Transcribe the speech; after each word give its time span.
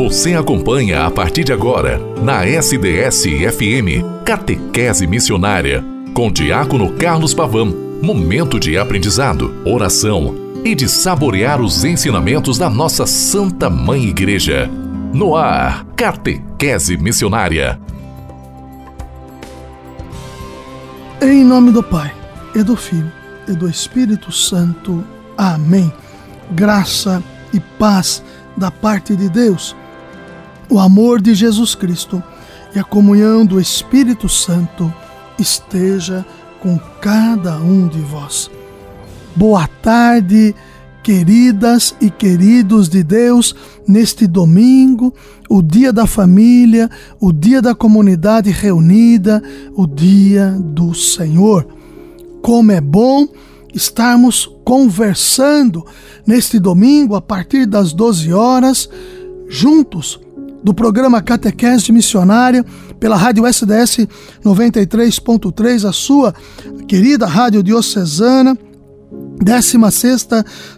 Você 0.00 0.34
acompanha 0.34 1.04
a 1.04 1.10
partir 1.10 1.44
de 1.44 1.52
agora, 1.52 2.00
na 2.22 2.46
SDS-FM, 2.46 4.02
Catequese 4.24 5.06
Missionária, 5.06 5.84
com 6.14 6.32
Diácono 6.32 6.94
Carlos 6.94 7.34
Pavão. 7.34 7.66
Momento 8.00 8.58
de 8.58 8.78
aprendizado, 8.78 9.54
oração 9.62 10.34
e 10.64 10.74
de 10.74 10.88
saborear 10.88 11.60
os 11.60 11.84
ensinamentos 11.84 12.56
da 12.56 12.70
nossa 12.70 13.04
Santa 13.06 13.68
Mãe 13.68 14.04
Igreja. 14.06 14.70
No 15.12 15.36
ar, 15.36 15.84
Catequese 15.94 16.96
Missionária. 16.96 17.78
Em 21.20 21.44
nome 21.44 21.72
do 21.72 21.82
Pai, 21.82 22.10
e 22.54 22.62
do 22.62 22.74
Filho, 22.74 23.12
e 23.46 23.52
do 23.52 23.68
Espírito 23.68 24.32
Santo. 24.32 25.04
Amém. 25.36 25.92
Graça 26.52 27.22
e 27.52 27.60
paz 27.60 28.24
da 28.56 28.70
parte 28.70 29.14
de 29.14 29.28
Deus, 29.28 29.76
o 30.70 30.78
amor 30.78 31.20
de 31.20 31.34
Jesus 31.34 31.74
Cristo 31.74 32.22
e 32.74 32.78
a 32.78 32.84
comunhão 32.84 33.44
do 33.44 33.60
Espírito 33.60 34.28
Santo 34.28 34.92
esteja 35.36 36.24
com 36.60 36.78
cada 37.00 37.56
um 37.58 37.88
de 37.88 37.98
vós. 37.98 38.48
Boa 39.34 39.66
tarde, 39.66 40.54
queridas 41.02 41.94
e 42.00 42.08
queridos 42.08 42.88
de 42.88 43.02
Deus, 43.02 43.54
neste 43.86 44.28
domingo, 44.28 45.12
o 45.48 45.60
dia 45.60 45.92
da 45.92 46.06
família, 46.06 46.88
o 47.18 47.32
dia 47.32 47.60
da 47.60 47.74
comunidade 47.74 48.50
reunida, 48.50 49.42
o 49.74 49.88
dia 49.88 50.56
do 50.60 50.94
Senhor. 50.94 51.66
Como 52.40 52.70
é 52.70 52.80
bom 52.80 53.26
estarmos 53.74 54.48
conversando 54.64 55.84
neste 56.24 56.60
domingo 56.60 57.16
a 57.16 57.20
partir 57.20 57.66
das 57.66 57.92
12 57.92 58.32
horas, 58.32 58.88
juntos 59.48 60.20
do 60.62 60.74
programa 60.74 61.22
Catequese 61.22 61.92
Missionária 61.92 62.64
pela 62.98 63.16
Rádio 63.16 63.46
SDS 63.46 64.06
93.3, 64.44 65.88
a 65.88 65.92
sua 65.92 66.34
querida 66.86 67.26
Rádio 67.26 67.62
Diocesana, 67.62 68.58
16 69.42 70.28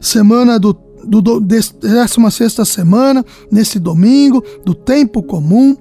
semana 0.00 0.58
do 0.58 0.72
do, 1.04 1.20
do 1.20 1.40
16 1.40 2.54
semana, 2.64 3.24
nesse 3.50 3.78
domingo, 3.78 4.40
do 4.64 4.74
tempo 4.74 5.22
comum, 5.22 5.76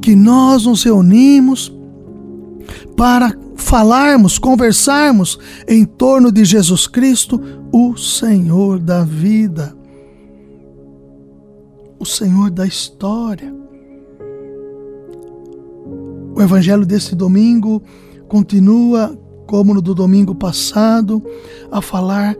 que 0.00 0.16
nós 0.16 0.66
nos 0.66 0.82
reunimos 0.82 1.72
para 2.96 3.32
falarmos, 3.56 4.38
conversarmos 4.38 5.38
em 5.66 5.84
torno 5.84 6.30
de 6.32 6.44
Jesus 6.44 6.86
Cristo, 6.86 7.40
o 7.72 7.96
Senhor 7.96 8.78
da 8.78 9.04
vida, 9.04 9.76
o 11.98 12.04
Senhor 12.04 12.50
da 12.50 12.66
história. 12.66 13.52
O 16.34 16.40
evangelho 16.40 16.86
deste 16.86 17.14
domingo 17.14 17.82
continua, 18.28 19.18
como 19.46 19.74
no 19.74 19.82
do 19.82 19.94
domingo 19.94 20.34
passado, 20.34 21.22
a 21.70 21.82
falar 21.82 22.36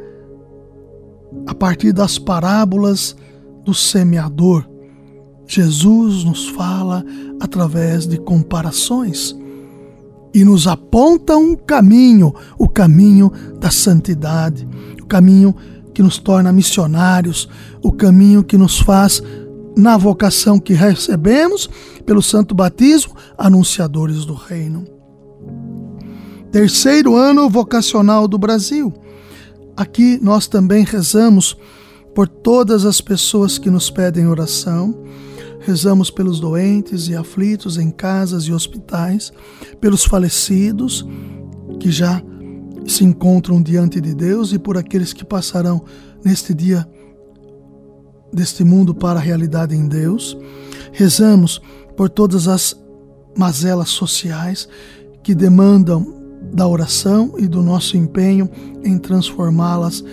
a 1.46 1.54
partir 1.54 1.92
das 1.92 2.18
parábolas 2.18 3.16
do 3.64 3.74
semeador. 3.74 4.68
Jesus 5.46 6.24
nos 6.24 6.48
fala 6.50 7.04
através 7.40 8.06
de 8.06 8.18
comparações 8.18 9.36
e 10.32 10.44
nos 10.44 10.66
aponta 10.66 11.36
um 11.36 11.56
caminho, 11.56 12.34
o 12.58 12.68
caminho 12.68 13.32
da 13.58 13.70
santidade, 13.70 14.68
o 15.02 15.06
caminho 15.06 15.54
que 15.94 16.02
nos 16.02 16.18
torna 16.18 16.52
missionários, 16.52 17.48
o 17.82 17.90
caminho 17.90 18.44
que 18.44 18.56
nos 18.56 18.78
faz, 18.78 19.22
na 19.78 19.96
vocação 19.96 20.58
que 20.58 20.74
recebemos 20.74 21.70
pelo 22.04 22.20
santo 22.20 22.54
batismo, 22.54 23.14
anunciadores 23.38 24.26
do 24.26 24.34
reino. 24.34 24.84
Terceiro 26.52 27.16
ano 27.16 27.48
vocacional 27.48 28.28
do 28.28 28.36
Brasil. 28.36 28.92
Aqui 29.76 30.18
nós 30.20 30.46
também 30.46 30.84
rezamos 30.84 31.56
por 32.14 32.28
todas 32.28 32.84
as 32.84 33.00
pessoas 33.00 33.56
que 33.56 33.70
nos 33.70 33.88
pedem 33.88 34.26
oração 34.26 34.94
Rezamos 35.60 36.10
pelos 36.10 36.40
doentes 36.40 37.08
e 37.08 37.14
aflitos 37.16 37.76
em 37.76 37.90
casas 37.90 38.44
e 38.44 38.52
hospitais, 38.52 39.32
pelos 39.80 40.04
falecidos 40.04 41.06
que 41.80 41.90
já 41.90 42.22
se 42.86 43.04
encontram 43.04 43.62
diante 43.62 44.00
de 44.00 44.14
Deus 44.14 44.52
e 44.52 44.58
por 44.58 44.78
aqueles 44.78 45.12
que 45.12 45.24
passarão 45.24 45.84
neste 46.24 46.54
dia 46.54 46.88
deste 48.32 48.64
mundo 48.64 48.94
para 48.94 49.18
a 49.18 49.22
realidade 49.22 49.74
em 49.74 49.88
Deus. 49.88 50.36
Rezamos 50.92 51.60
por 51.96 52.08
todas 52.08 52.48
as 52.48 52.76
mazelas 53.36 53.88
sociais 53.88 54.68
que 55.22 55.34
demandam 55.34 56.14
da 56.52 56.66
oração 56.66 57.34
e 57.38 57.46
do 57.46 57.62
nosso 57.62 57.96
empenho 57.96 58.48
em 58.84 58.98
transformá-las 58.98 60.04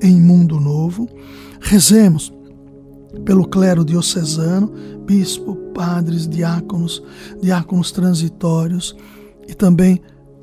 em 0.00 0.20
mundo 0.20 0.60
novo. 0.60 1.08
Rezemos 1.60 2.32
pelo 3.24 3.46
clero 3.46 3.84
diocesano, 3.84 4.72
bispo, 5.04 5.54
padres, 5.74 6.28
diáconos, 6.28 7.02
diáconos 7.40 7.92
transitórios 7.92 8.96
e 9.48 9.54
também 9.54 10.00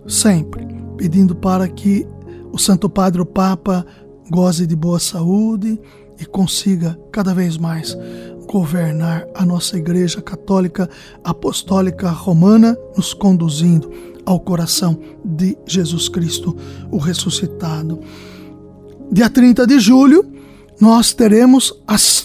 sempre 0.07 0.67
pedindo 0.97 1.35
para 1.35 1.67
que 1.67 2.07
o 2.51 2.57
Santo 2.57 2.89
Padre 2.89 3.21
o 3.21 3.25
Papa 3.25 3.85
goze 4.29 4.67
de 4.67 4.75
boa 4.75 4.99
saúde 4.99 5.79
e 6.21 6.25
consiga 6.25 6.97
cada 7.11 7.33
vez 7.33 7.57
mais 7.57 7.97
governar 8.47 9.25
a 9.33 9.43
nossa 9.43 9.77
Igreja 9.77 10.21
Católica 10.21 10.87
Apostólica 11.23 12.09
Romana, 12.09 12.77
nos 12.95 13.13
conduzindo 13.13 13.91
ao 14.25 14.39
coração 14.39 14.99
de 15.25 15.57
Jesus 15.65 16.07
Cristo, 16.07 16.55
o 16.91 16.97
ressuscitado. 16.97 17.99
Dia 19.11 19.29
30 19.29 19.65
de 19.65 19.79
julho, 19.79 20.23
nós 20.79 21.13
teremos, 21.13 21.73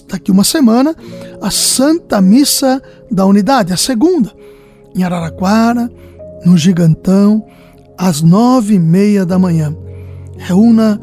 daqui 0.08 0.30
uma 0.30 0.44
semana, 0.44 0.94
a 1.40 1.50
Santa 1.50 2.20
Missa 2.20 2.82
da 3.10 3.24
Unidade, 3.24 3.72
a 3.72 3.76
segunda, 3.76 4.32
em 4.94 5.04
Araraquara, 5.04 5.90
no 6.44 6.56
Gigantão, 6.56 7.44
às 7.96 8.20
nove 8.20 8.74
e 8.74 8.78
meia 8.78 9.24
da 9.24 9.38
manhã. 9.38 9.74
Reúna 10.36 11.00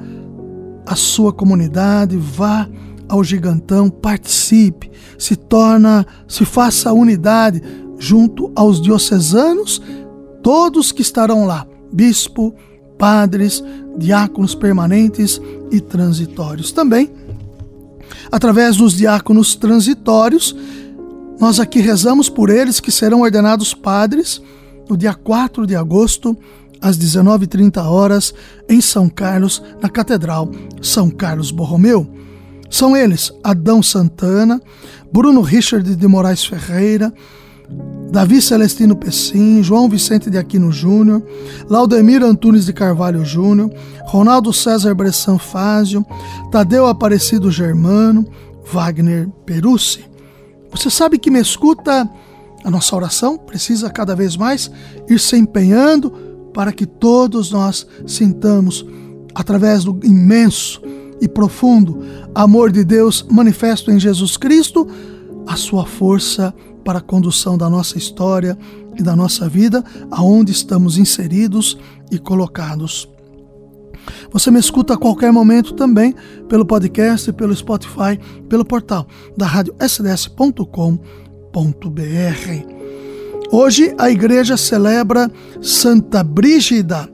a 0.86 0.96
sua 0.96 1.32
comunidade, 1.32 2.18
vá 2.18 2.68
ao 3.08 3.24
Gigantão, 3.24 3.90
participe, 3.90 4.92
se 5.18 5.36
torna, 5.36 6.06
se 6.28 6.46
faça 6.46 6.94
unidade 6.94 7.62
junto 8.00 8.52
aos 8.56 8.82
diocesanos, 8.82 9.82
todos 10.42 10.92
que 10.92 11.02
estarão 11.02 11.46
lá, 11.46 11.66
bispo, 11.92 12.54
padres, 12.98 13.64
diáconos 13.98 14.56
permanentes 14.56 15.40
e 15.72 15.80
transitórios. 15.80 16.72
Também 16.72 17.12
através 18.32 18.78
dos 18.78 18.94
diáconos 18.94 19.56
transitórios. 19.56 20.56
Nós 21.40 21.60
aqui 21.60 21.80
rezamos 21.80 22.30
por 22.30 22.50
eles 22.50 22.80
que 22.80 22.92
serão 22.92 23.22
ordenados 23.22 23.74
padres 23.74 24.42
no 24.90 24.98
dia 24.98 25.14
4 25.14 25.66
de 25.66 25.76
agosto, 25.76 26.36
às 26.84 26.98
19h30 26.98 27.82
horas, 27.82 28.34
em 28.68 28.82
São 28.82 29.08
Carlos, 29.08 29.64
na 29.82 29.90
Catedral 29.90 30.52
São 30.82 31.10
Carlos 31.10 31.50
Borromeu. 31.50 32.06
São 32.70 32.98
eles 32.98 33.32
Adão 33.42 33.82
Santana, 33.82 34.62
Bruno 35.12 35.40
Richard 35.42 35.96
de 35.96 36.08
Moraes 36.08 36.44
Ferreira, 36.44 37.14
Davi 38.12 38.42
Celestino 38.42 38.98
Pessim, 38.98 39.64
João 39.64 39.88
Vicente 39.88 40.30
de 40.30 40.38
Aquino 40.38 40.72
Júnior, 40.72 41.24
Laudemir 41.70 42.22
Antunes 42.22 42.66
de 42.66 42.74
Carvalho 42.74 43.24
Júnior, 43.24 43.72
Ronaldo 44.06 44.52
César 44.52 44.94
Bressan 44.94 45.38
Fázio, 45.38 46.06
Tadeu 46.52 46.86
Aparecido 46.86 47.50
Germano, 47.50 48.28
Wagner 48.72 49.30
Perucci. 49.46 50.06
Você 50.70 50.90
sabe 50.90 51.18
que 51.18 51.32
me 51.32 51.40
escuta? 51.40 52.10
A 52.64 52.70
nossa 52.70 52.96
oração 52.96 53.38
precisa 53.38 53.90
cada 53.90 54.16
vez 54.16 54.36
mais 54.36 54.70
ir 55.10 55.20
se 55.20 55.38
empenhando 55.38 56.33
para 56.54 56.72
que 56.72 56.86
todos 56.86 57.52
nós 57.52 57.88
sintamos, 58.06 58.86
através 59.34 59.84
do 59.84 60.00
imenso 60.04 60.82
e 61.20 61.28
profundo 61.28 62.04
amor 62.36 62.72
de 62.72 62.84
Deus 62.84 63.26
manifesto 63.30 63.92
em 63.92 64.00
Jesus 64.00 64.38
Cristo, 64.38 64.88
a 65.48 65.56
sua 65.56 65.86
força 65.86 66.54
para 66.84 67.00
a 67.00 67.02
condução 67.02 67.58
da 67.58 67.70
nossa 67.70 67.98
história 67.98 68.58
e 68.98 69.02
da 69.02 69.16
nossa 69.16 69.50
vida, 69.50 69.84
aonde 70.12 70.52
estamos 70.52 70.98
inseridos 70.98 71.78
e 72.12 72.20
colocados. 72.20 73.10
Você 74.32 74.52
me 74.52 74.60
escuta 74.60 74.96
a 74.96 74.98
qualquer 74.98 75.32
momento 75.32 75.74
também 75.74 76.14
pelo 76.50 76.66
podcast, 76.66 77.32
pelo 77.34 77.56
Spotify, 77.56 78.20
pelo 78.50 78.66
portal 78.66 79.08
da 79.38 79.46
rádio 79.46 79.74
sds.com.br. 79.80 80.34
Hoje 83.56 83.94
a 84.00 84.10
igreja 84.10 84.58
celebra 84.58 85.32
Santa 85.62 86.24
Brígida. 86.24 87.08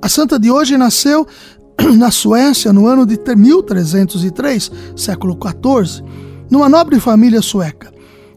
A 0.00 0.08
santa 0.08 0.38
de 0.38 0.48
hoje 0.48 0.78
nasceu 0.78 1.26
na 1.98 2.08
Suécia 2.08 2.72
no 2.72 2.86
ano 2.86 3.04
de 3.04 3.18
1303, 3.18 4.70
século 4.94 5.36
XIV, 5.36 6.04
numa 6.48 6.68
nobre 6.68 7.00
família 7.00 7.42
sueca. 7.42 7.92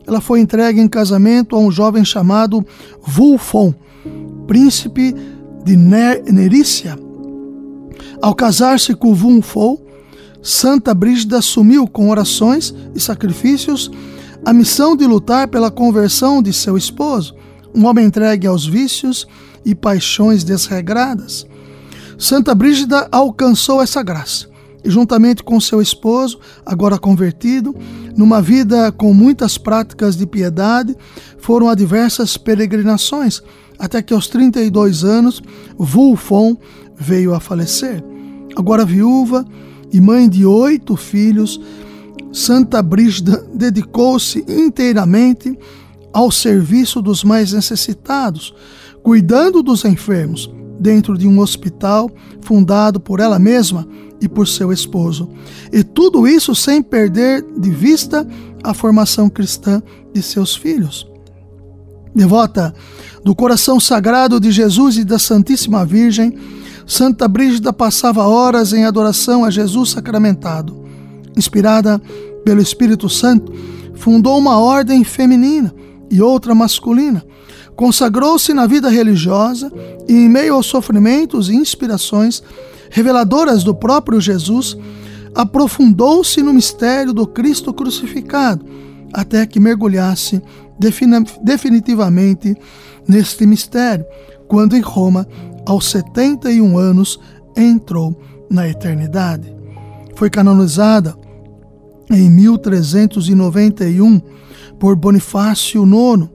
ela 0.07 0.19
foi 0.19 0.39
entregue 0.39 0.81
em 0.81 0.87
casamento 0.87 1.55
a 1.55 1.59
um 1.59 1.69
jovem 1.69 2.03
chamado 2.03 2.65
Wulfon, 3.15 3.75
príncipe 4.47 5.15
de 5.63 5.77
Nerícia. 5.77 6.97
Ao 8.23 8.33
casar-se 8.33 8.95
com 8.95 9.13
Wulfon, 9.13 9.77
Santa 10.41 10.95
Brígida 10.95 11.37
assumiu 11.37 11.87
com 11.87 12.09
orações 12.09 12.73
e 12.95 12.99
sacrifícios 12.99 13.91
a 14.45 14.53
missão 14.53 14.95
de 14.95 15.07
lutar 15.07 15.47
pela 15.47 15.71
conversão 15.71 16.39
de 16.39 16.53
seu 16.53 16.77
esposo, 16.77 17.35
um 17.73 17.85
homem 17.87 18.05
entregue 18.05 18.45
aos 18.45 18.65
vícios 18.65 19.27
e 19.65 19.73
paixões 19.73 20.43
desregradas. 20.43 21.47
Santa 22.15 22.53
Brígida 22.53 23.07
alcançou 23.11 23.81
essa 23.81 24.03
graça 24.03 24.47
e, 24.83 24.89
juntamente 24.89 25.43
com 25.43 25.59
seu 25.59 25.81
esposo, 25.81 26.39
agora 26.63 26.99
convertido, 26.99 27.75
numa 28.15 28.39
vida 28.39 28.91
com 28.91 29.11
muitas 29.15 29.57
práticas 29.57 30.15
de 30.15 30.27
piedade, 30.27 30.95
foram 31.39 31.67
a 31.67 31.73
diversas 31.73 32.37
peregrinações, 32.37 33.41
até 33.79 33.99
que 34.01 34.13
aos 34.13 34.27
32 34.27 35.03
anos, 35.03 35.41
Wulfon 35.77 36.55
veio 36.95 37.33
a 37.33 37.39
falecer. 37.39 38.03
Agora 38.55 38.85
viúva 38.85 39.43
e 39.91 39.99
mãe 39.99 40.29
de 40.29 40.45
oito 40.45 40.95
filhos, 40.95 41.59
Santa 42.35 42.83
Brígida 42.83 43.47
dedicou-se 43.53 44.43
inteiramente 44.45 45.57
ao 46.11 46.29
serviço 46.29 47.01
dos 47.01 47.23
mais 47.23 47.53
necessitados, 47.53 48.53
cuidando 49.01 49.63
dos 49.63 49.85
enfermos, 49.85 50.53
dentro 50.77 51.17
de 51.17 51.29
um 51.29 51.39
hospital 51.39 52.11
fundado 52.41 52.99
por 52.99 53.21
ela 53.21 53.39
mesma 53.39 53.87
e 54.19 54.27
por 54.27 54.49
seu 54.49 54.73
esposo. 54.73 55.29
E 55.71 55.81
tudo 55.81 56.27
isso 56.27 56.53
sem 56.53 56.83
perder 56.83 57.41
de 57.57 57.71
vista 57.71 58.27
a 58.61 58.73
formação 58.73 59.29
cristã 59.29 59.81
de 60.13 60.21
seus 60.21 60.57
filhos. 60.57 61.07
Devota 62.13 62.75
do 63.23 63.33
coração 63.33 63.79
sagrado 63.79 64.41
de 64.41 64.51
Jesus 64.51 64.97
e 64.97 65.05
da 65.05 65.17
Santíssima 65.17 65.85
Virgem, 65.85 66.37
Santa 66.85 67.29
Brígida 67.29 67.71
passava 67.71 68.27
horas 68.27 68.73
em 68.73 68.83
adoração 68.83 69.45
a 69.45 69.49
Jesus 69.49 69.91
sacramentado. 69.91 70.84
Inspirada 71.37 72.01
pelo 72.43 72.61
Espírito 72.61 73.09
Santo, 73.09 73.51
fundou 73.95 74.37
uma 74.37 74.57
ordem 74.59 75.03
feminina 75.03 75.73
e 76.09 76.21
outra 76.21 76.53
masculina. 76.53 77.23
Consagrou-se 77.75 78.53
na 78.53 78.65
vida 78.65 78.89
religiosa 78.89 79.71
e, 80.07 80.13
em 80.13 80.29
meio 80.29 80.53
aos 80.53 80.65
sofrimentos 80.65 81.49
e 81.49 81.55
inspirações 81.55 82.41
reveladoras 82.89 83.63
do 83.63 83.75
próprio 83.75 84.21
Jesus, 84.21 84.77
aprofundou-se 85.33 86.41
no 86.41 86.53
mistério 86.53 87.11
do 87.11 87.27
Cristo 87.27 87.73
crucificado, 87.73 88.65
até 89.13 89.45
que 89.45 89.59
mergulhasse 89.59 90.41
definitivamente 91.43 92.55
neste 93.07 93.45
mistério, 93.45 94.05
quando 94.47 94.75
em 94.77 94.81
Roma 94.81 95.27
aos 95.65 95.89
71 95.89 96.77
anos, 96.77 97.19
entrou 97.57 98.15
na 98.49 98.69
eternidade. 98.69 99.53
Foi 100.15 100.29
canonizada 100.29 101.17
em 102.09 102.29
1391 102.29 104.21
por 104.79 104.95
Bonifácio 104.95 105.83
IX, 105.83 106.29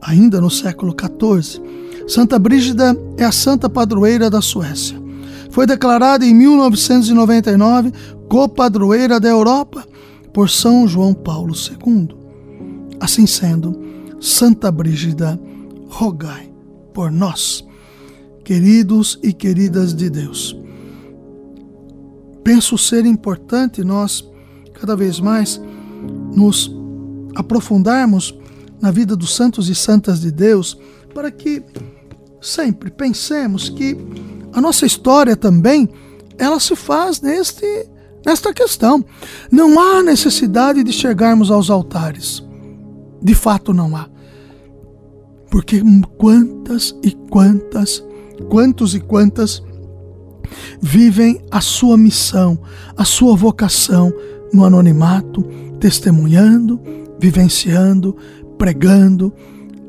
ainda 0.00 0.40
no 0.40 0.50
século 0.50 0.94
XIV. 0.98 1.62
Santa 2.08 2.38
Brígida 2.38 2.96
é 3.16 3.24
a 3.24 3.32
santa 3.32 3.68
padroeira 3.68 4.28
da 4.28 4.40
Suécia. 4.40 5.00
Foi 5.50 5.66
declarada 5.66 6.24
em 6.24 6.34
1999 6.34 7.92
copadroeira 8.28 9.20
da 9.20 9.28
Europa 9.28 9.86
por 10.32 10.48
São 10.48 10.88
João 10.88 11.12
Paulo 11.12 11.54
II. 11.54 12.08
Assim 12.98 13.26
sendo, 13.26 13.78
Santa 14.20 14.72
Brígida, 14.72 15.38
rogai 15.88 16.50
por 16.94 17.10
nós 17.10 17.64
queridos 18.44 19.18
e 19.22 19.32
queridas 19.32 19.94
de 19.94 20.10
Deus. 20.10 20.56
Penso 22.42 22.76
ser 22.76 23.06
importante 23.06 23.84
nós, 23.84 24.28
cada 24.82 24.96
vez 24.96 25.20
mais, 25.20 25.62
nos 26.34 26.68
aprofundarmos 27.36 28.36
na 28.80 28.90
vida 28.90 29.14
dos 29.14 29.32
santos 29.36 29.68
e 29.68 29.76
santas 29.76 30.20
de 30.20 30.32
Deus, 30.32 30.76
para 31.14 31.30
que 31.30 31.62
sempre 32.40 32.90
pensemos 32.90 33.68
que 33.68 33.96
a 34.52 34.60
nossa 34.60 34.84
história 34.84 35.36
também 35.36 35.88
ela 36.36 36.58
se 36.58 36.74
faz 36.74 37.20
neste 37.20 37.64
nesta 38.26 38.52
questão. 38.52 39.04
Não 39.52 39.78
há 39.78 40.02
necessidade 40.02 40.82
de 40.82 40.92
chegarmos 40.92 41.50
aos 41.50 41.70
altares. 41.70 42.42
De 43.20 43.34
fato 43.34 43.72
não 43.72 43.96
há. 43.96 44.08
Porque 45.48 45.80
quantas 46.18 46.96
e 47.04 47.12
quantas 47.30 48.02
quantos 48.48 48.96
e 48.96 49.00
quantas 49.00 49.62
vivem 50.80 51.40
a 51.50 51.60
sua 51.60 51.96
missão, 51.96 52.58
a 52.96 53.04
sua 53.04 53.36
vocação 53.36 54.12
no 54.52 54.64
anonimato, 54.64 55.42
testemunhando, 55.80 56.80
vivenciando, 57.18 58.16
pregando, 58.58 59.32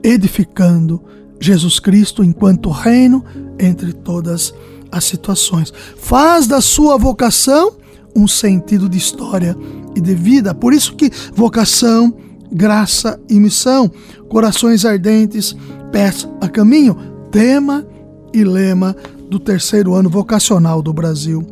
edificando 0.03 1.01
Jesus 1.39 1.79
Cristo 1.79 2.23
enquanto 2.23 2.69
reino 2.69 3.23
entre 3.59 3.93
todas 3.93 4.53
as 4.91 5.03
situações. 5.03 5.73
Faz 5.97 6.47
da 6.47 6.61
sua 6.61 6.97
vocação 6.97 7.73
um 8.15 8.27
sentido 8.27 8.87
de 8.87 8.97
história 8.97 9.57
e 9.95 10.01
de 10.01 10.13
vida. 10.13 10.53
Por 10.53 10.73
isso 10.73 10.95
que 10.95 11.11
vocação, 11.33 12.13
graça 12.51 13.19
e 13.29 13.39
missão, 13.39 13.91
corações 14.29 14.85
ardentes, 14.85 15.55
pés 15.91 16.27
a 16.39 16.47
caminho, 16.47 16.95
tema 17.31 17.85
e 18.33 18.43
lema 18.43 18.95
do 19.29 19.39
terceiro 19.39 19.93
ano 19.93 20.09
vocacional 20.09 20.81
do 20.81 20.93
Brasil. 20.93 21.45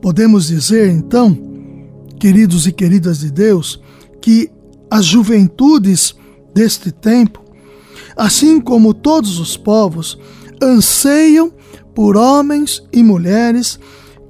Podemos 0.00 0.46
dizer, 0.46 0.90
então, 0.90 1.36
queridos 2.18 2.66
e 2.66 2.72
queridas 2.72 3.20
de 3.20 3.30
Deus, 3.30 3.80
que 4.20 4.50
as 4.90 5.04
juventudes 5.04 6.14
deste 6.54 6.90
tempo, 6.90 7.42
assim 8.16 8.60
como 8.60 8.94
todos 8.94 9.38
os 9.38 9.56
povos, 9.56 10.18
anseiam 10.62 11.52
por 11.94 12.16
homens 12.16 12.82
e 12.92 13.02
mulheres 13.02 13.78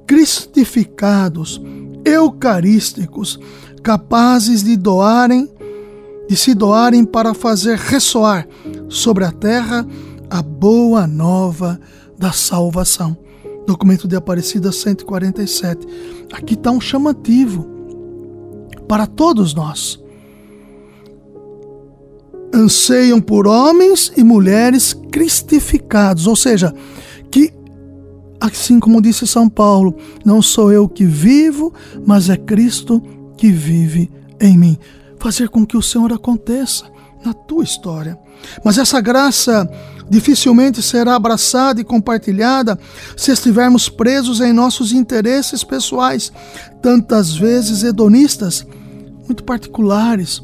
cristificados, 0.07 1.61
eucarísticos, 2.03 3.39
capazes 3.83 4.63
de 4.63 4.75
doarem, 4.75 5.49
de 6.27 6.35
se 6.35 6.53
doarem 6.53 7.05
para 7.05 7.33
fazer 7.33 7.77
ressoar 7.77 8.47
sobre 8.87 9.23
a 9.23 9.31
terra 9.31 9.85
a 10.29 10.41
boa 10.41 11.07
nova 11.07 11.79
da 12.17 12.31
salvação. 12.31 13.17
Documento 13.69 14.07
de 14.07 14.15
Aparecida 14.15 14.71
147. 14.71 15.85
Aqui 16.33 16.55
está 16.55 16.71
um 16.71 16.81
chamativo 16.81 17.67
para 18.87 19.05
todos 19.05 19.53
nós. 19.53 20.03
Anseiam 22.51 23.21
por 23.21 23.45
homens 23.45 24.11
e 24.17 24.23
mulheres 24.23 24.95
cristificados, 25.11 26.25
ou 26.25 26.35
seja, 26.35 26.73
que, 27.29 27.53
assim 28.41 28.79
como 28.79 28.99
disse 28.99 29.27
São 29.27 29.47
Paulo, 29.47 29.95
não 30.25 30.41
sou 30.41 30.71
eu 30.71 30.89
que 30.89 31.05
vivo, 31.05 31.71
mas 32.07 32.27
é 32.27 32.37
Cristo 32.37 32.99
que 33.37 33.51
vive 33.51 34.09
em 34.41 34.57
mim. 34.57 34.79
Fazer 35.19 35.47
com 35.47 35.63
que 35.63 35.77
o 35.77 35.83
Senhor 35.83 36.11
aconteça 36.11 36.85
na 37.23 37.35
tua 37.35 37.63
história. 37.63 38.17
Mas 38.63 38.79
essa 38.79 38.99
graça 38.99 39.69
dificilmente 40.09 40.81
será 40.81 41.15
abraçada 41.15 41.79
e 41.79 41.83
compartilhada 41.83 42.77
se 43.15 43.31
estivermos 43.31 43.87
presos 43.87 44.41
em 44.41 44.51
nossos 44.51 44.91
interesses 44.91 45.63
pessoais, 45.63 46.31
tantas 46.81 47.35
vezes 47.35 47.83
hedonistas, 47.83 48.65
muito 49.25 49.43
particulares, 49.43 50.41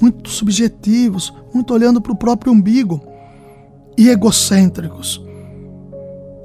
muito 0.00 0.28
subjetivos, 0.28 1.32
muito 1.54 1.72
olhando 1.72 2.00
para 2.00 2.12
o 2.12 2.16
próprio 2.16 2.52
umbigo 2.52 3.00
e 3.96 4.10
egocêntricos, 4.10 5.22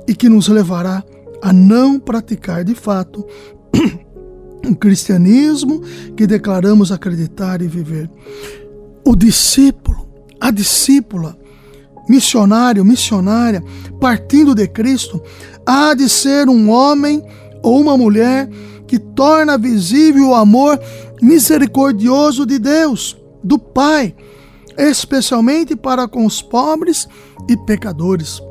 e 0.07 0.15
que 0.15 0.29
nos 0.29 0.47
levará 0.47 1.03
a 1.41 1.51
não 1.51 1.99
praticar 1.99 2.63
de 2.63 2.75
fato 2.75 3.25
o 4.65 4.75
cristianismo 4.75 5.81
que 6.15 6.25
declaramos 6.25 6.91
acreditar 6.91 7.61
e 7.61 7.67
viver. 7.67 8.09
O 9.05 9.15
discípulo, 9.15 10.07
a 10.39 10.51
discípula, 10.51 11.37
missionário, 12.07 12.83
missionária, 12.83 13.63
partindo 13.99 14.53
de 14.55 14.67
Cristo, 14.67 15.21
há 15.65 15.93
de 15.93 16.09
ser 16.09 16.49
um 16.49 16.69
homem 16.69 17.23
ou 17.63 17.79
uma 17.79 17.97
mulher 17.97 18.49
que 18.87 18.99
torna 18.99 19.57
visível 19.57 20.29
o 20.29 20.35
amor 20.35 20.79
misericordioso 21.21 22.45
de 22.45 22.59
Deus, 22.59 23.17
do 23.43 23.57
Pai, 23.57 24.13
especialmente 24.77 25.75
para 25.75 26.07
com 26.07 26.25
os 26.25 26.41
pobres 26.41 27.07
e 27.47 27.55
pecadores. 27.55 28.41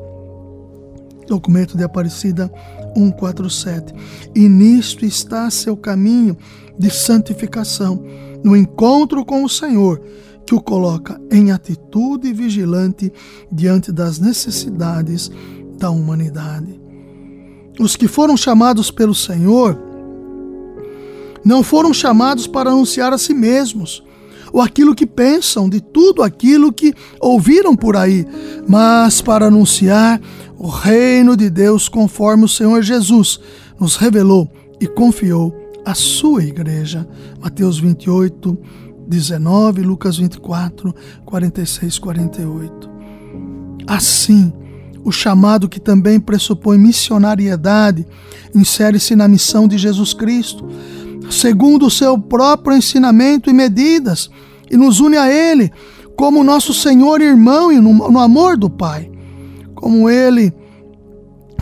Documento 1.27 1.77
de 1.77 1.83
Aparecida 1.83 2.51
147. 2.95 3.93
E 4.35 4.49
nisto 4.49 5.05
está 5.05 5.49
seu 5.49 5.77
caminho 5.77 6.35
de 6.77 6.89
santificação, 6.89 8.03
no 8.43 8.55
encontro 8.55 9.23
com 9.23 9.43
o 9.43 9.49
Senhor, 9.49 10.01
que 10.51 10.55
o 10.55 10.59
coloca 10.59 11.17
em 11.31 11.49
atitude 11.49 12.33
vigilante 12.33 13.09
diante 13.49 13.89
das 13.89 14.19
necessidades 14.19 15.31
da 15.77 15.89
humanidade. 15.89 16.77
Os 17.79 17.95
que 17.95 18.05
foram 18.05 18.35
chamados 18.35 18.91
pelo 18.91 19.15
Senhor 19.15 19.79
não 21.45 21.63
foram 21.63 21.93
chamados 21.93 22.47
para 22.47 22.69
anunciar 22.69 23.13
a 23.13 23.17
si 23.17 23.33
mesmos, 23.33 24.03
ou 24.51 24.59
aquilo 24.59 24.93
que 24.93 25.07
pensam, 25.07 25.69
de 25.69 25.79
tudo 25.79 26.21
aquilo 26.21 26.73
que 26.73 26.93
ouviram 27.21 27.73
por 27.73 27.95
aí, 27.95 28.27
mas 28.67 29.21
para 29.21 29.45
anunciar 29.45 30.19
o 30.57 30.67
reino 30.67 31.37
de 31.37 31.49
Deus 31.49 31.87
conforme 31.87 32.43
o 32.43 32.49
Senhor 32.49 32.81
Jesus 32.81 33.39
nos 33.79 33.95
revelou 33.95 34.51
e 34.81 34.85
confiou 34.85 35.55
à 35.85 35.95
sua 35.95 36.43
igreja. 36.43 37.07
Mateus 37.41 37.79
28, 37.79 38.57
19, 39.11 39.81
Lucas 39.81 40.17
24, 40.17 40.95
46, 41.25 41.99
48. 41.99 42.89
Assim, 43.85 44.53
o 45.03 45.11
chamado 45.11 45.67
que 45.67 45.81
também 45.81 46.17
pressupõe 46.17 46.77
missionariedade 46.77 48.07
insere-se 48.55 49.13
na 49.13 49.27
missão 49.27 49.67
de 49.67 49.77
Jesus 49.77 50.13
Cristo, 50.13 50.65
segundo 51.29 51.87
o 51.87 51.91
seu 51.91 52.17
próprio 52.17 52.77
ensinamento 52.77 53.49
e 53.49 53.53
medidas, 53.53 54.29
e 54.69 54.77
nos 54.77 55.01
une 55.01 55.17
a 55.17 55.29
Ele 55.29 55.69
como 56.15 56.43
nosso 56.43 56.73
Senhor 56.73 57.19
e 57.19 57.25
irmão 57.25 57.69
e 57.69 57.79
no, 57.79 57.93
no 57.93 58.19
amor 58.19 58.55
do 58.55 58.69
Pai. 58.69 59.11
Como 59.75 60.09
Ele, 60.09 60.53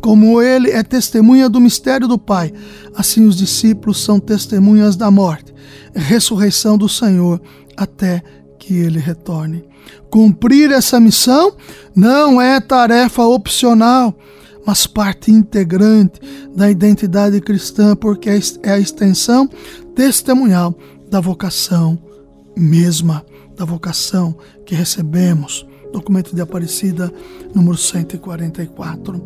como 0.02 0.42
Ele 0.42 0.72
é 0.72 0.84
testemunha 0.84 1.50
do 1.50 1.60
mistério 1.60 2.08
do 2.08 2.18
Pai, 2.18 2.54
assim 2.96 3.26
os 3.26 3.38
discípulos 3.38 4.04
são 4.04 4.20
testemunhas 4.20 4.96
da 4.96 5.12
morte, 5.12 5.54
ressurreição 5.94 6.78
do 6.78 6.90
Senhor, 6.90 7.42
até 7.76 8.24
que 8.58 8.76
Ele 8.76 9.00
retorne. 9.00 9.64
Cumprir 10.10 10.72
essa 10.72 11.00
missão 11.00 11.56
não 11.96 12.42
é 12.42 12.60
tarefa 12.60 13.24
opcional, 13.24 14.18
mas 14.66 14.86
parte 14.86 15.32
integrante 15.32 16.20
da 16.56 16.70
identidade 16.70 17.40
cristã, 17.42 17.96
porque 17.96 18.30
é 18.64 18.72
a 18.72 18.80
extensão 18.80 19.50
testemunhal 19.96 20.78
da 21.10 21.20
vocação 21.20 21.98
mesma, 22.56 23.26
da 23.56 23.66
vocação 23.66 24.38
que 24.66 24.76
recebemos. 24.76 25.66
Documento 25.92 26.36
de 26.36 26.42
Aparecida, 26.42 27.12
número 27.54 27.78
144. 27.78 29.22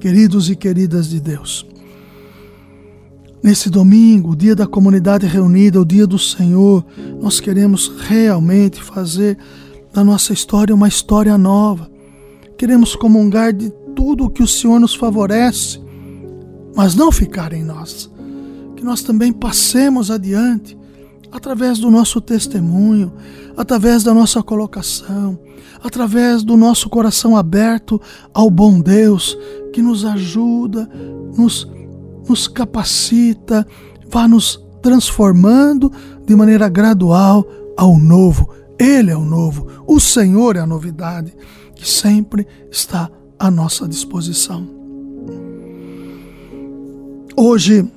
Queridos 0.00 0.50
e 0.50 0.56
queridas 0.56 1.08
de 1.08 1.20
Deus, 1.20 1.66
nesse 3.42 3.70
domingo, 3.70 4.36
dia 4.36 4.54
da 4.54 4.66
comunidade 4.66 5.26
reunida, 5.26 5.80
o 5.80 5.84
dia 5.84 6.06
do 6.06 6.18
Senhor, 6.18 6.84
nós 7.20 7.40
queremos 7.40 7.88
realmente 8.06 8.82
fazer 8.82 9.38
da 9.92 10.04
nossa 10.04 10.32
história 10.32 10.74
uma 10.74 10.88
história 10.88 11.36
nova. 11.36 11.90
Queremos 12.56 12.94
comungar 12.94 13.52
de 13.52 13.70
tudo 13.94 14.24
o 14.24 14.30
que 14.30 14.42
o 14.42 14.48
Senhor 14.48 14.78
nos 14.78 14.94
favorece, 14.94 15.80
mas 16.74 16.94
não 16.94 17.10
ficar 17.10 17.52
em 17.52 17.64
nós. 17.64 18.10
Que 18.76 18.84
nós 18.84 19.02
também 19.02 19.32
passemos 19.32 20.10
adiante 20.10 20.77
através 21.30 21.78
do 21.78 21.90
nosso 21.90 22.20
testemunho, 22.20 23.12
através 23.56 24.02
da 24.02 24.14
nossa 24.14 24.42
colocação, 24.42 25.38
através 25.82 26.42
do 26.42 26.56
nosso 26.56 26.88
coração 26.88 27.36
aberto 27.36 28.00
ao 28.32 28.50
bom 28.50 28.80
Deus 28.80 29.36
que 29.72 29.82
nos 29.82 30.04
ajuda, 30.04 30.88
nos, 31.36 31.68
nos 32.28 32.48
capacita, 32.48 33.66
vai 34.10 34.28
nos 34.28 34.62
transformando 34.82 35.92
de 36.26 36.34
maneira 36.34 36.68
gradual 36.68 37.46
ao 37.76 37.98
novo. 37.98 38.50
Ele 38.78 39.10
é 39.10 39.16
o 39.16 39.24
novo, 39.24 39.66
o 39.86 39.98
Senhor 39.98 40.56
é 40.56 40.60
a 40.60 40.66
novidade 40.66 41.34
que 41.74 41.88
sempre 41.88 42.46
está 42.70 43.10
à 43.38 43.50
nossa 43.50 43.86
disposição. 43.86 44.68
Hoje, 47.36 47.88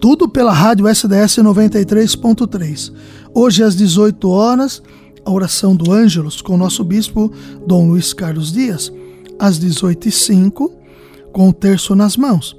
tudo 0.00 0.28
pela 0.28 0.52
rádio 0.52 0.88
SDS 0.88 1.36
93.3. 1.38 2.92
Hoje 3.34 3.62
às 3.62 3.76
18 3.76 4.28
horas, 4.28 4.82
a 5.24 5.30
oração 5.30 5.76
do 5.76 5.92
Ângelos 5.92 6.40
com 6.40 6.54
o 6.54 6.56
nosso 6.56 6.82
bispo 6.82 7.30
Dom 7.66 7.88
Luiz 7.88 8.12
Carlos 8.12 8.52
Dias. 8.52 8.92
Às 9.38 9.58
18h05, 9.58 10.70
com 11.32 11.48
o 11.48 11.52
terço 11.52 11.94
nas 11.94 12.16
mãos. 12.16 12.56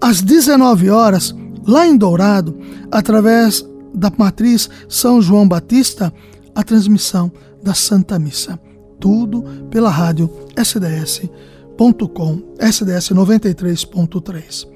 Às 0.00 0.20
19 0.22 0.90
horas, 0.90 1.34
lá 1.66 1.86
em 1.86 1.96
Dourado, 1.96 2.58
através 2.90 3.66
da 3.94 4.12
matriz 4.16 4.68
São 4.88 5.20
João 5.20 5.46
Batista, 5.46 6.12
a 6.54 6.62
transmissão 6.62 7.30
da 7.62 7.74
Santa 7.74 8.18
Missa 8.18 8.58
tudo 8.98 9.42
pela 9.70 9.90
rádio 9.90 10.30
sds.com, 10.56 12.42
SDS 12.58 13.10
93.3. 13.10 14.75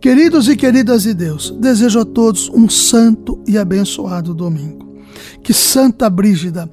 Queridos 0.00 0.48
e 0.48 0.56
queridas 0.56 1.02
de 1.02 1.14
Deus, 1.14 1.50
desejo 1.58 2.00
a 2.00 2.04
todos 2.04 2.48
um 2.50 2.68
santo 2.68 3.40
e 3.46 3.56
abençoado 3.56 4.34
domingo. 4.34 4.96
Que 5.42 5.52
Santa 5.52 6.08
Brígida 6.10 6.70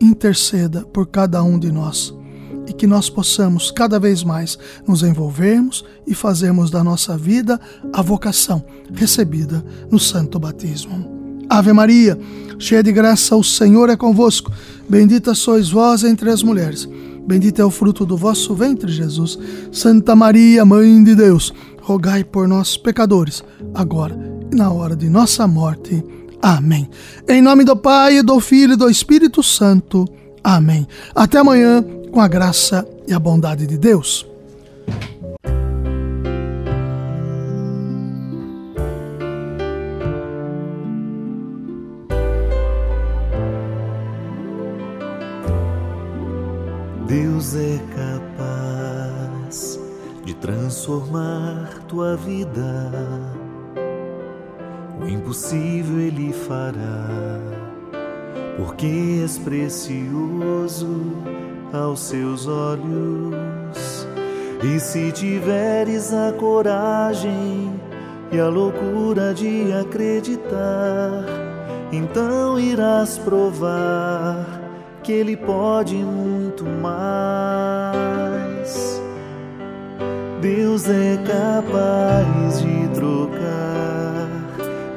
interceda 0.00 0.82
por 0.92 1.06
cada 1.06 1.42
um 1.42 1.58
de 1.58 1.72
nós 1.72 2.14
e 2.68 2.72
que 2.72 2.86
nós 2.86 3.08
possamos 3.08 3.70
cada 3.70 3.98
vez 3.98 4.22
mais 4.22 4.58
nos 4.86 5.02
envolvermos 5.02 5.84
e 6.06 6.14
fazermos 6.14 6.70
da 6.70 6.84
nossa 6.84 7.16
vida 7.16 7.58
a 7.92 8.02
vocação 8.02 8.64
recebida 8.92 9.64
no 9.90 9.98
santo 9.98 10.38
batismo. 10.38 11.18
Ave 11.48 11.72
Maria, 11.72 12.18
cheia 12.58 12.82
de 12.82 12.92
graça, 12.92 13.34
o 13.34 13.42
Senhor 13.42 13.88
é 13.88 13.96
convosco. 13.96 14.52
Bendita 14.86 15.34
sois 15.34 15.70
vós 15.70 16.04
entre 16.04 16.30
as 16.30 16.42
mulheres. 16.42 16.86
Bendito 17.26 17.60
é 17.60 17.64
o 17.64 17.70
fruto 17.70 18.04
do 18.04 18.16
vosso 18.16 18.54
ventre, 18.54 18.90
Jesus. 18.90 19.38
Santa 19.72 20.14
Maria, 20.14 20.64
Mãe 20.64 21.02
de 21.02 21.14
Deus, 21.14 21.52
rogai 21.88 22.22
por 22.22 22.46
nós, 22.46 22.76
pecadores, 22.76 23.42
agora 23.74 24.14
e 24.52 24.54
na 24.54 24.70
hora 24.70 24.94
de 24.94 25.08
nossa 25.08 25.48
morte. 25.48 26.04
Amém. 26.42 26.86
Em 27.26 27.40
nome 27.40 27.64
do 27.64 27.74
Pai, 27.74 28.22
do 28.22 28.38
Filho 28.40 28.74
e 28.74 28.76
do 28.76 28.90
Espírito 28.90 29.42
Santo. 29.42 30.06
Amém. 30.44 30.86
Até 31.14 31.38
amanhã, 31.38 31.82
com 32.12 32.20
a 32.20 32.28
graça 32.28 32.86
e 33.06 33.14
a 33.14 33.18
bondade 33.18 33.66
de 33.66 33.78
Deus. 33.78 34.26
Deus 47.06 47.54
é 47.56 47.80
transformar 50.40 51.82
tua 51.88 52.16
vida. 52.16 52.90
O 55.00 55.08
impossível 55.08 56.00
Ele 56.00 56.32
fará, 56.32 57.40
porque 58.56 59.20
és 59.22 59.38
precioso 59.38 61.12
aos 61.72 62.00
seus 62.00 62.46
olhos. 62.46 64.06
E 64.62 64.80
se 64.80 65.12
tiveres 65.12 66.12
a 66.12 66.32
coragem 66.32 67.72
e 68.32 68.40
a 68.40 68.48
loucura 68.48 69.32
de 69.32 69.72
acreditar, 69.72 71.24
então 71.92 72.58
irás 72.58 73.18
provar 73.18 74.44
que 75.02 75.12
Ele 75.12 75.36
pode 75.36 75.94
muito 75.94 76.64
mais. 76.64 77.57
Deus 80.56 80.88
é 80.88 81.18
capaz 81.26 82.62
de 82.62 82.88
trocar 82.94 84.30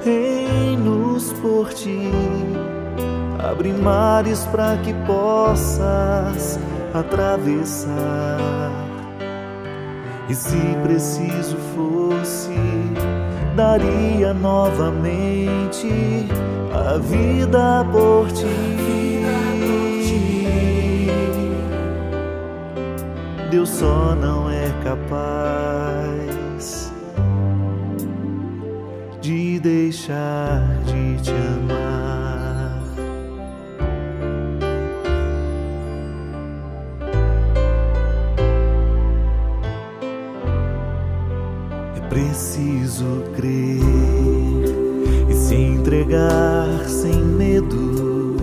reinos 0.01 1.33
por 1.41 1.73
ti, 1.73 2.09
abrir 3.37 3.73
mares 3.73 4.45
para 4.45 4.77
que 4.77 4.93
possas 5.05 6.57
atravessar. 6.93 8.71
E 10.29 10.35
se 10.35 10.57
preciso 10.83 11.57
fosse, 11.75 12.55
daria 13.53 14.33
novamente 14.33 15.89
a 16.73 16.97
vida 16.97 17.85
por 17.91 18.31
ti. 18.31 19.01
Deus 23.49 23.67
só 23.67 24.15
não 24.15 24.49
é 24.49 24.50
capaz 24.83 26.71
de 29.21 29.59
deixar 29.59 30.61
de 30.85 31.21
te 31.21 31.31
amar. 31.31 32.11
preciso 42.09 43.23
crer 43.37 43.79
e 45.29 45.33
se 45.33 45.55
entregar 45.55 46.89
sem 46.89 47.15
medo. 47.15 48.35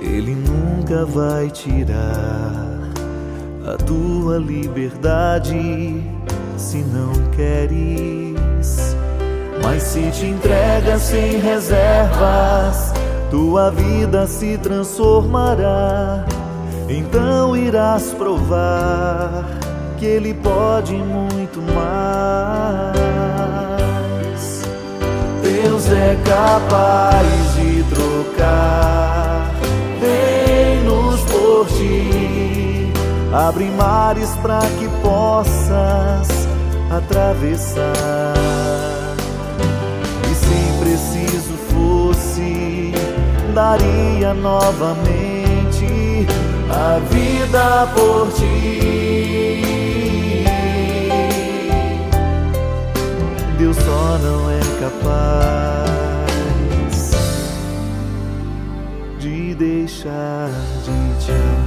Ele 0.00 0.34
nunca 0.34 1.06
vai 1.06 1.48
tirar 1.50 2.69
a 3.66 3.76
tua 3.76 4.38
liberdade 4.38 6.02
se 6.56 6.78
não 6.78 7.12
queres. 7.30 8.96
Mas 9.62 9.82
se 9.82 10.10
te 10.10 10.26
entregas 10.26 11.02
sem 11.02 11.38
reservas, 11.38 12.92
tua 13.30 13.70
vida 13.70 14.26
se 14.26 14.58
transformará. 14.58 16.24
Então 16.88 17.56
irás 17.56 18.12
provar 18.14 19.44
que 19.98 20.06
Ele 20.06 20.34
pode 20.34 20.94
muito 20.94 21.60
mais. 21.74 23.00
Deus 25.42 25.86
é 25.92 26.16
capaz 26.24 27.54
de 27.54 27.69
abre 33.32 33.70
mares 33.70 34.30
para 34.42 34.60
que 34.60 34.88
possas 35.02 36.28
atravessar. 36.90 38.34
E 40.30 40.34
se 40.34 40.72
preciso 40.80 41.54
fosse, 41.70 42.92
daria 43.54 44.34
novamente 44.34 46.26
a 46.70 46.98
vida 47.10 47.86
por 47.94 48.32
ti. 48.32 49.20
Deus 53.58 53.76
só 53.76 54.18
não 54.18 54.50
é 54.50 54.60
capaz 54.80 55.90
de 59.18 59.54
deixar 59.54 60.50
de 60.84 61.24
te 61.24 61.30
amar. 61.32 61.59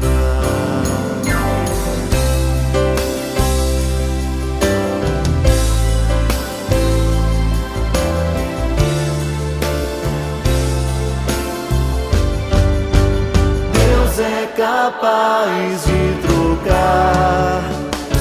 Capaz 14.84 15.86
de 15.86 16.02
trocar 16.28 17.64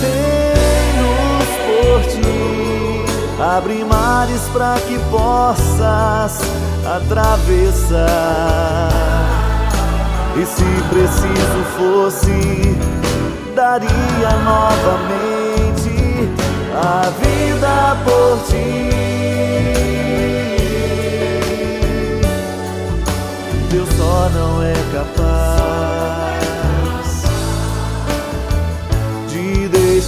reinos 0.01 1.49
por 1.67 1.99
ti 2.13 3.05
abre 3.43 3.85
mares 3.85 4.43
para 4.53 4.79
que 4.87 4.97
possas 5.11 6.41
atravessar. 6.87 7.99
E 10.37 10.47
se 10.47 10.65
preciso 10.89 11.65
fosse, 11.77 12.79
daria 13.57 14.31
novamente 14.45 15.95
a 16.75 17.11
vida 17.21 17.97
por 18.05 18.39
ti. 18.47 18.71
Deus 23.69 23.89
só 23.97 24.31
não 24.33 24.63
é 24.63 24.75
capaz 24.93 25.62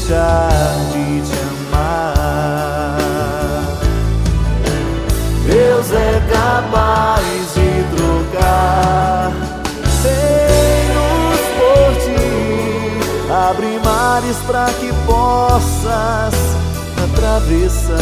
deixar 0.04 0.50
de 0.92 1.22
te 1.22 1.38
amar. 1.72 2.96
Deus 5.46 5.92
é 5.92 6.22
capaz 6.30 7.54
de 7.54 7.84
trocar 7.96 9.32
reinos 10.02 11.40
por 11.58 11.90
ti, 12.04 12.26
abre 13.30 13.80
mares 13.84 14.36
para 14.46 14.66
que 14.80 14.92
possas 15.06 16.34
atravessar. 17.04 17.94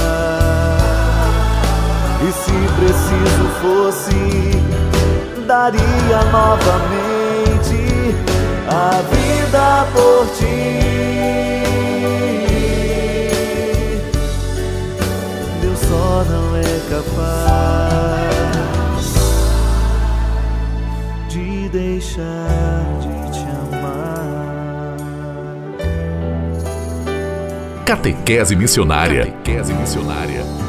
E 2.23 2.33
se 2.33 2.59
preciso 2.79 3.45
fosse, 3.61 4.23
daria 5.47 6.21
novamente 6.31 7.81
a 8.69 9.03
vida 9.11 9.87
por 9.93 10.27
ti. 10.39 11.52
Só 15.93 16.25
não 16.25 16.57
é 16.57 16.81
capaz 16.89 18.33
de 21.29 21.69
deixar 21.69 22.99
de 23.03 23.31
te 23.31 23.45
amar. 23.77 24.97
Catequese 27.85 28.57
missionária. 28.57 29.27
Catequese 29.27 29.75
missionária. 29.75 30.62